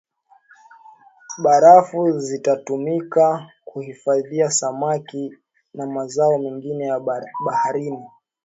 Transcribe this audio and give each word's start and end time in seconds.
Barafu 1.43 2.11
zitatumika 2.19 3.51
kuhifadhia 3.65 4.51
samaki 4.51 5.37
na 5.73 5.85
mazao 5.85 6.37
mengine 6.39 6.85
ya 6.85 6.99
baharini 7.45 8.05